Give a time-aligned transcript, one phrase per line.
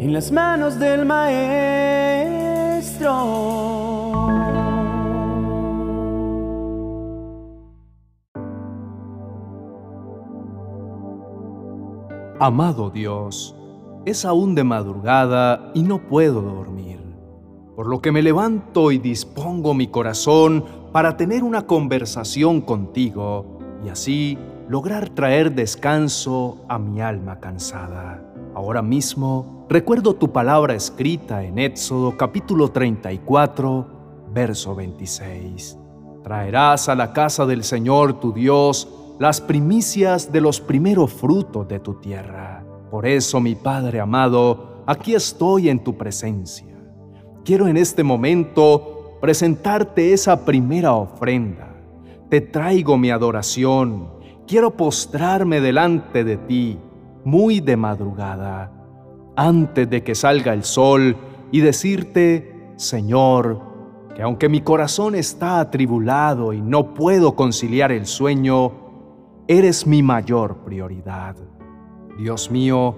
[0.00, 1.50] en las manos del Maestro.
[12.40, 13.54] Amado Dios,
[14.06, 17.00] es aún de madrugada y no puedo dormir,
[17.76, 23.90] por lo que me levanto y dispongo mi corazón para tener una conversación contigo y
[23.90, 28.29] así lograr traer descanso a mi alma cansada.
[28.54, 33.86] Ahora mismo recuerdo tu palabra escrita en Éxodo capítulo 34,
[34.32, 35.78] verso 26.
[36.24, 38.88] Traerás a la casa del Señor tu Dios
[39.20, 42.64] las primicias de los primeros frutos de tu tierra.
[42.90, 46.76] Por eso, mi Padre amado, aquí estoy en tu presencia.
[47.44, 51.76] Quiero en este momento presentarte esa primera ofrenda.
[52.28, 54.10] Te traigo mi adoración.
[54.48, 56.78] Quiero postrarme delante de ti,
[57.24, 58.72] muy de madrugada,
[59.36, 61.16] antes de que salga el sol,
[61.52, 63.60] y decirte, Señor,
[64.14, 68.72] que aunque mi corazón está atribulado y no puedo conciliar el sueño,
[69.48, 71.36] eres mi mayor prioridad.
[72.18, 72.94] Dios mío,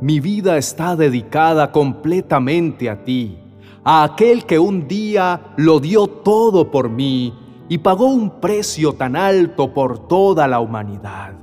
[0.00, 3.38] mi vida está dedicada completamente a ti,
[3.84, 7.34] a aquel que un día lo dio todo por mí
[7.68, 11.34] y pagó un precio tan alto por toda la humanidad.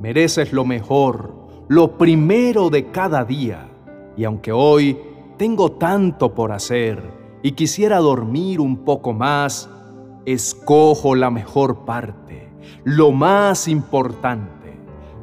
[0.00, 1.41] Mereces lo mejor,
[1.72, 3.66] lo primero de cada día,
[4.14, 4.98] y aunque hoy
[5.38, 7.02] tengo tanto por hacer
[7.42, 9.70] y quisiera dormir un poco más,
[10.26, 12.50] escojo la mejor parte
[12.84, 14.76] lo más importante,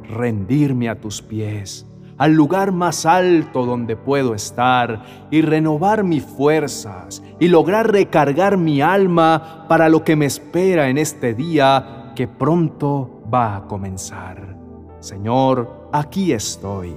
[0.09, 1.85] rendirme a tus pies,
[2.17, 8.81] al lugar más alto donde puedo estar y renovar mis fuerzas y lograr recargar mi
[8.81, 14.57] alma para lo que me espera en este día que pronto va a comenzar.
[14.99, 16.95] Señor, aquí estoy.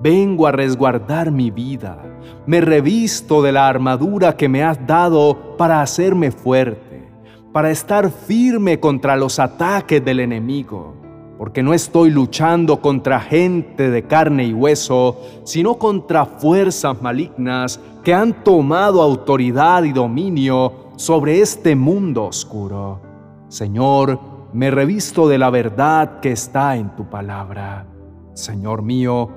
[0.00, 2.02] Vengo a resguardar mi vida.
[2.46, 6.88] Me revisto de la armadura que me has dado para hacerme fuerte
[7.52, 10.94] para estar firme contra los ataques del enemigo,
[11.38, 18.14] porque no estoy luchando contra gente de carne y hueso, sino contra fuerzas malignas que
[18.14, 23.00] han tomado autoridad y dominio sobre este mundo oscuro.
[23.48, 24.20] Señor,
[24.52, 27.86] me revisto de la verdad que está en tu palabra.
[28.38, 29.28] Señor mío,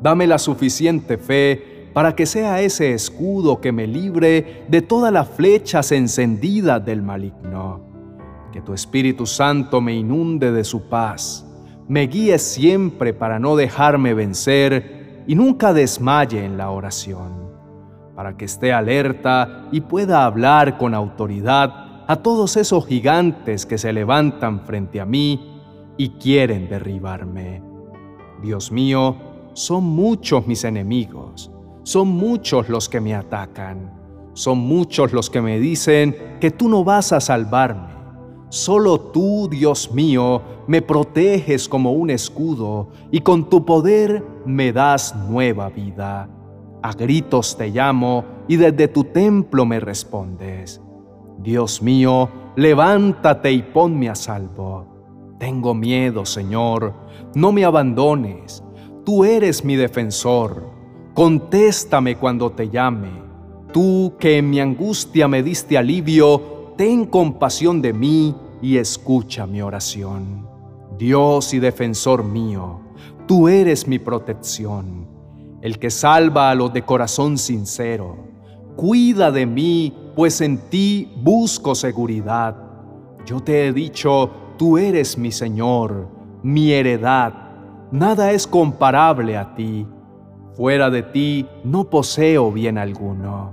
[0.00, 5.28] dame la suficiente fe para que sea ese escudo que me libre de todas las
[5.28, 7.80] flechas encendidas del maligno.
[8.52, 11.44] Que tu Espíritu Santo me inunde de su paz,
[11.88, 17.50] me guíe siempre para no dejarme vencer y nunca desmaye en la oración,
[18.14, 23.92] para que esté alerta y pueda hablar con autoridad a todos esos gigantes que se
[23.92, 25.60] levantan frente a mí
[25.96, 27.73] y quieren derribarme.
[28.44, 29.16] Dios mío,
[29.54, 31.50] son muchos mis enemigos
[31.84, 33.92] son muchos los que me atacan,
[34.32, 37.94] son muchos los que me dicen que tú no vas a salvarme.
[38.48, 45.14] Solo tú, Dios mío, me proteges como un escudo y con tu poder me das
[45.28, 46.28] nueva vida.
[46.82, 50.80] A gritos te llamo y desde tu templo me respondes.
[51.38, 54.93] Dios mío, levántate y ponme a salvo.
[55.38, 56.94] Tengo miedo, Señor,
[57.34, 58.62] no me abandones.
[59.04, 60.74] Tú eres mi defensor
[61.14, 63.22] Contéstame cuando te llame.
[63.72, 69.62] Tú que en mi angustia me diste alivio, ten compasión de mí y escucha mi
[69.62, 70.48] oración.
[70.98, 72.80] Dios y defensor mío,
[73.28, 75.06] tú eres mi protección,
[75.62, 78.16] el que salva a los de corazón sincero.
[78.74, 82.56] Cuida de mí, pues en ti busco seguridad.
[83.24, 86.08] Yo te he dicho, tú eres mi Señor,
[86.42, 87.32] mi heredad.
[87.90, 89.86] Nada es comparable a ti
[90.54, 93.50] Fuera de ti no poseo bien alguno.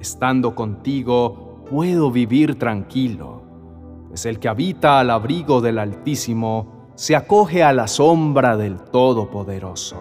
[0.00, 3.42] Estando contigo puedo vivir tranquilo,
[4.08, 9.98] pues el que habita al abrigo del Altísimo se acoge a la sombra del Todopoderoso.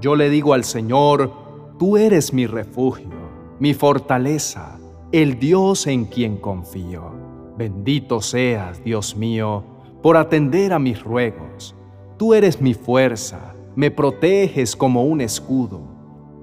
[0.00, 1.30] Yo le digo al Señor,
[1.78, 3.14] tú eres mi refugio,
[3.60, 4.80] mi fortaleza,
[5.12, 7.25] el Dios en quien confío.
[7.56, 9.64] Bendito seas, Dios mío,
[10.02, 11.74] por atender a mis ruegos.
[12.16, 15.82] Tú eres mi fuerza me proteges como un escudo.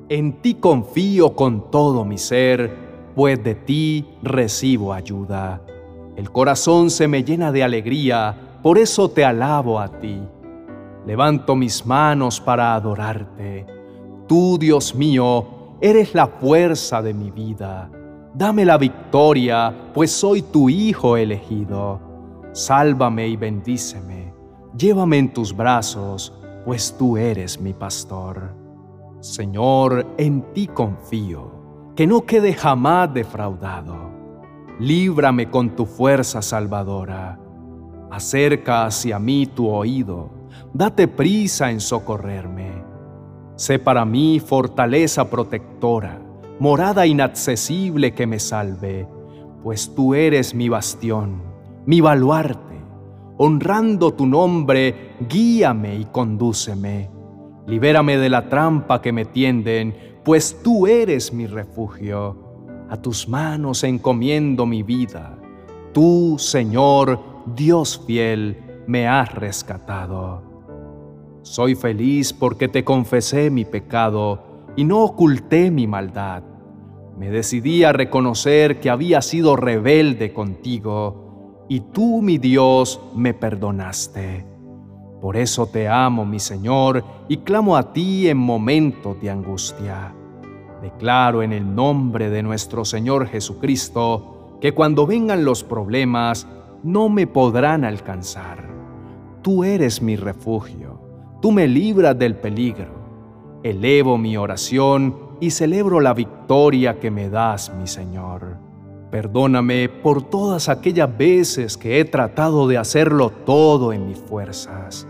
[0.08, 2.72] En ti confío con todo mi ser,
[3.16, 5.62] pues de ti recibo ayuda.
[6.16, 10.22] El corazón se me llena de alegría, por eso te alabo a ti.
[11.08, 13.66] Levanto mis manos para adorarte.
[14.28, 17.90] Tú, Dios mío, eres la fuerza de mi vida.
[18.34, 22.00] Dame la victoria, pues soy tu Hijo elegido.
[22.52, 24.34] Sálvame y bendíceme.
[24.76, 26.34] Llévame en tus brazos
[26.66, 28.56] pues tú eres mi pastor.
[29.20, 31.52] Señor, en ti confío,
[31.96, 34.12] que no quede jamás defraudado.
[34.80, 37.40] Líbrame con tu fuerza salvadora.
[38.12, 40.30] Acerca hacia mí tu oído,
[40.74, 42.84] date prisa en socorrerme.
[43.56, 46.20] Sé para mí fortaleza protectora,
[46.60, 49.08] morada inaccesible que me salve,
[49.64, 51.42] pues tú eres mi bastión,
[51.86, 52.74] mi baluarte.
[53.38, 57.10] Honrando tu nombre, guíame y condúceme.
[57.66, 62.38] Libérame de la trampa que me tienden, pues tú eres mi refugio.
[62.90, 65.38] A tus manos encomiendo mi vida.
[65.94, 67.20] Tú, Señor,
[67.56, 70.44] Dios fiel, me has rescatado.
[71.42, 76.44] Soy feliz porque te confesé mi pecado y no oculté mi maldad.
[77.18, 84.46] Me decidí a reconocer que había sido rebelde contigo y tú, mi Dios, me perdonaste.
[85.22, 90.14] Por eso te amo, mi Señor, y clamo a ti en momentos de angustia.
[90.82, 96.48] Declaro en el nombre de nuestro Señor Jesucristo que cuando vengan los problemas
[96.84, 98.68] no me podrán alcanzar.
[99.42, 101.00] Tú eres mi refugio,
[101.42, 103.03] tú me libras del peligro.
[103.64, 108.58] Elevo mi oración y celebro la victoria que me das, mi Señor.
[109.10, 115.08] Perdóname por todas aquellas veces que he tratado de hacerlo todo en mis fuerzas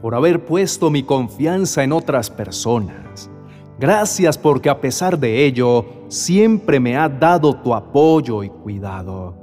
[0.00, 3.30] por haber puesto mi confianza en otras personas.
[3.78, 9.34] Gracias porque a pesar de ello, siempre me has dado tu apoyo y cuidado.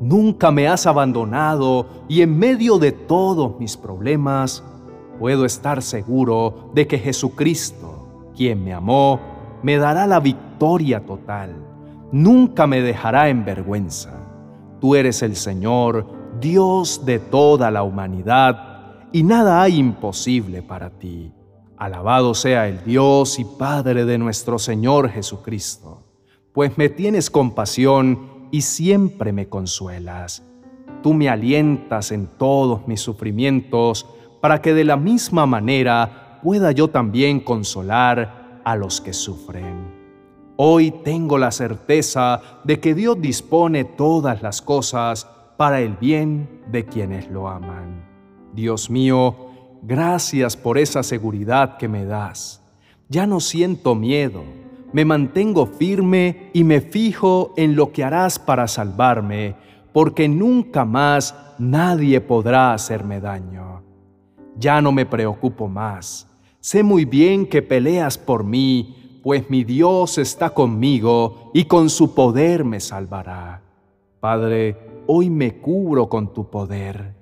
[0.00, 4.62] Nunca me has abandonado y en medio de todos mis problemas,
[5.18, 7.97] puedo estar seguro de que Jesucristo,
[8.38, 9.18] quien me amó,
[9.64, 11.56] me dará la victoria total.
[12.12, 14.14] Nunca me dejará en vergüenza.
[14.80, 16.06] Tú eres el Señor,
[16.40, 21.32] Dios de toda la humanidad y nada hay imposible para ti.
[21.76, 26.04] Alabado sea el Dios y Padre de nuestro Señor Jesucristo,
[26.52, 30.44] pues me tienes compasión y siempre me consuelas.
[31.02, 34.06] Tú me alientas en todos mis sufrimientos
[34.40, 39.98] para que de la misma manera pueda yo también consolar a los que sufren.
[40.56, 46.84] Hoy tengo la certeza de que Dios dispone todas las cosas para el bien de
[46.84, 48.04] quienes lo aman.
[48.54, 49.36] Dios mío,
[49.82, 52.60] gracias por esa seguridad que me das.
[53.08, 54.42] Ya no siento miedo,
[54.92, 59.54] me mantengo firme y me fijo en lo que harás para salvarme,
[59.92, 63.82] porque nunca más nadie podrá hacerme daño.
[64.56, 66.27] Ya no me preocupo más.
[66.60, 72.14] Sé muy bien que peleas por mí, pues mi Dios está conmigo y con su
[72.14, 73.62] poder me salvará.
[74.20, 77.18] Padre, hoy me cubro con tu poder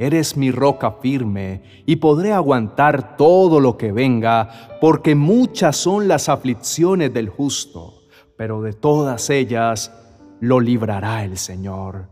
[0.00, 6.30] Eres mi roca firme y podré aguantar todo lo que venga, porque muchas son las
[6.30, 8.04] aflicciones del justo,
[8.34, 9.92] pero de todas ellas
[10.40, 12.08] lo librará el Señor.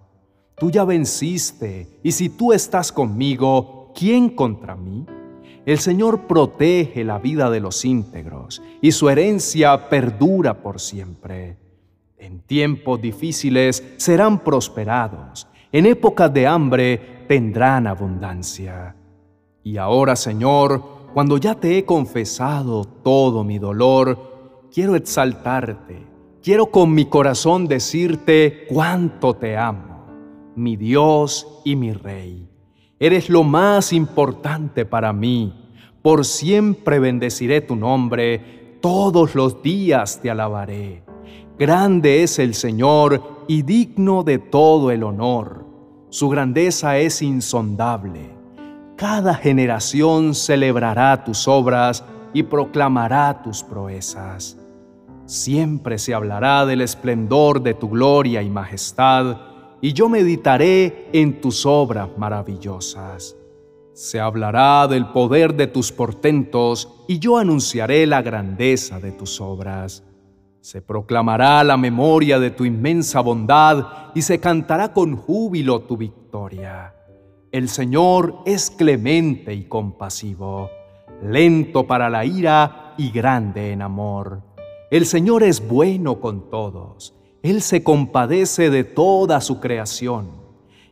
[0.58, 5.06] Tú ya venciste, y si tú estás conmigo, ¿quién contra mí?
[5.68, 11.58] El Señor protege la vida de los íntegros, y su herencia perdura por siempre.
[12.16, 18.96] En tiempos difíciles serán prosperados, en épocas de hambre tendrán abundancia.
[19.62, 20.82] Y ahora, Señor,
[21.12, 25.98] cuando ya te he confesado todo mi dolor, quiero exaltarte,
[26.42, 30.06] quiero con mi corazón decirte cuánto te amo,
[30.56, 32.48] mi Dios y mi Rey.
[33.00, 35.54] Eres lo más importante para mí.
[36.02, 41.02] Por siempre bendeciré tu nombre, todos los días te alabaré.
[41.58, 45.68] Grande es el Señor y digno de todo el honor
[46.10, 48.30] su grandeza es insondable.
[48.96, 52.02] Cada generación celebrará tus obras
[52.32, 54.56] y proclamará tus proezas.
[55.26, 59.36] Siempre se hablará del esplendor de tu gloria y majestad,
[59.80, 63.36] y yo meditaré en tus obras maravillosas.
[63.92, 70.04] Se hablará del poder de tus portentos, y yo anunciaré la grandeza de tus obras.
[70.60, 76.94] Se proclamará la memoria de tu inmensa bondad y se cantará con júbilo tu victoria.
[77.50, 80.68] El Señor es clemente y compasivo,
[81.22, 84.42] lento para la ira y grande en amor.
[84.90, 90.30] El Señor es bueno con todos, Él se compadece de toda su creación.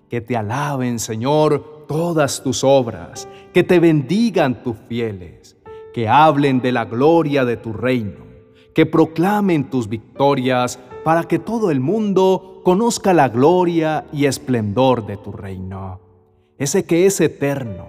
[0.08, 5.56] Que te alaben, Señor, todas tus obras, que te bendigan tus fieles,
[5.92, 8.26] que hablen de la gloria de tu reino
[8.76, 15.16] que proclamen tus victorias para que todo el mundo conozca la gloria y esplendor de
[15.16, 15.98] tu reino.
[16.58, 17.86] Ese que es eterno,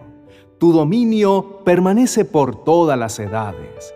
[0.58, 3.94] tu dominio permanece por todas las edades.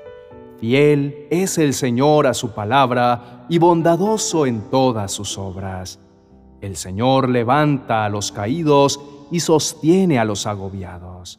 [0.59, 6.00] Fiel es el Señor a su palabra y bondadoso en todas sus obras.
[6.62, 11.38] El Señor levanta a los caídos y sostiene a los agobiados.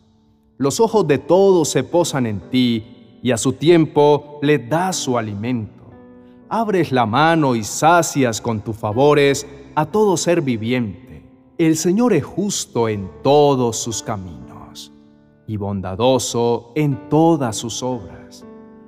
[0.59, 5.17] Los ojos de todos se posan en ti y a su tiempo le das su
[5.17, 5.85] alimento.
[6.51, 11.27] Abres la mano y sacias con tus favores a todo ser viviente.
[11.57, 14.93] El Señor es justo en todos sus caminos
[15.47, 18.45] y bondadoso en todas sus obras.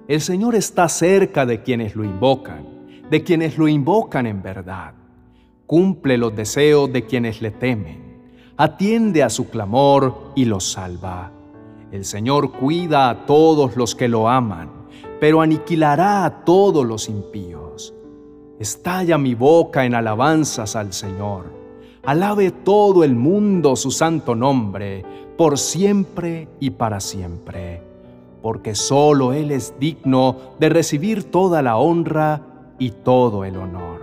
[0.08, 2.73] El Señor está cerca de quienes lo invocan,
[3.14, 4.92] de quienes lo invocan en verdad.
[5.68, 11.30] Cumple los deseos de quienes le temen, atiende a su clamor y los salva.
[11.92, 14.68] El Señor cuida a todos los que lo aman,
[15.20, 17.94] pero aniquilará a todos los impíos.
[18.58, 21.52] Estalla mi boca en alabanzas al Señor.
[22.02, 25.04] Alabe todo el mundo su santo nombre,
[25.38, 27.80] por siempre y para siempre
[28.42, 34.00] porque solo Él es digno de recibir toda la honra y todo el honor.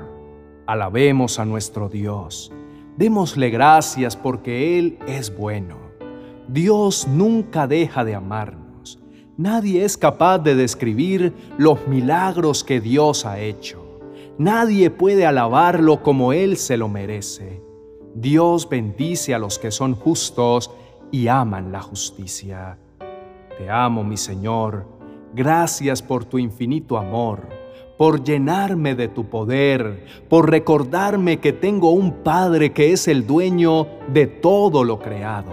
[0.66, 2.52] Alabemos a nuestro Dios,
[2.98, 5.78] démosle gracias porque Él es bueno.
[6.48, 9.00] Dios nunca deja de amarnos.
[9.38, 14.00] Nadie es capaz de describir los milagros que Dios ha hecho.
[14.38, 17.62] Nadie puede alabarlo como Él se lo merece.
[18.14, 20.72] Dios bendice a los que son justos
[21.12, 22.78] y aman la justicia.
[23.58, 24.86] Te amo, mi Señor.
[25.34, 27.48] Gracias por tu infinito amor,
[28.02, 33.86] por llenarme de tu poder, por recordarme que tengo un Padre que es el dueño
[34.12, 35.52] de todo lo creado.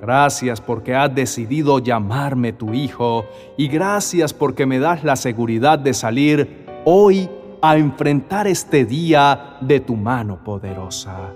[0.00, 3.26] Gracias porque has decidido llamarme tu Hijo
[3.58, 7.28] y gracias porque me das la seguridad de salir hoy
[7.60, 11.34] a enfrentar este día de tu mano poderosa.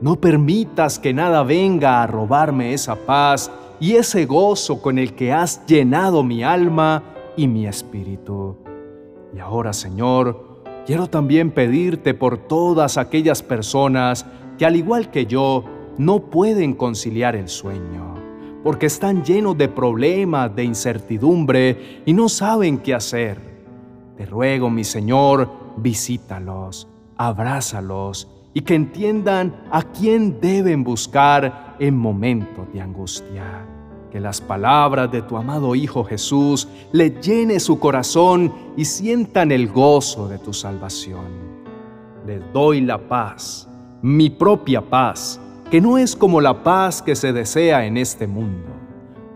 [0.00, 5.32] No permitas que nada venga a robarme esa paz y ese gozo con el que
[5.32, 7.02] has llenado mi alma
[7.36, 8.65] y mi espíritu.
[9.36, 14.24] Y ahora, Señor, quiero también pedirte por todas aquellas personas
[14.56, 15.62] que, al igual que yo,
[15.98, 18.14] no pueden conciliar el sueño,
[18.64, 23.38] porque están llenos de problemas, de incertidumbre y no saben qué hacer.
[24.16, 26.88] Te ruego, mi Señor, visítalos,
[27.18, 33.75] abrázalos y que entiendan a quién deben buscar en momentos de angustia.
[34.16, 39.68] Que las palabras de tu amado Hijo Jesús le llene su corazón y sientan el
[39.68, 41.26] gozo de tu salvación.
[42.24, 43.68] Les doy la paz,
[44.00, 45.38] mi propia paz,
[45.70, 48.70] que no es como la paz que se desea en este mundo.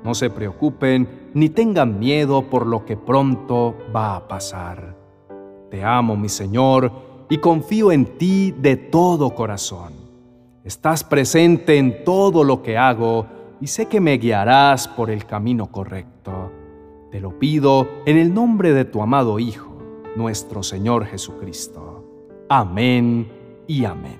[0.02, 4.96] No se preocupen ni tengan miedo por lo que pronto va a pasar.
[5.70, 6.90] Te amo, mi Señor,
[7.28, 9.92] y confío en ti de todo corazón.
[10.64, 15.70] Estás presente en todo lo que hago y sé que me guiarás por el camino
[15.70, 16.52] correcto.
[17.10, 19.76] Te lo pido en el nombre de tu amado Hijo,
[20.16, 22.04] nuestro Señor Jesucristo.
[22.48, 23.28] Amén
[23.66, 24.19] y amén.